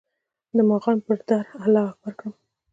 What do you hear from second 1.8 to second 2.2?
اکبر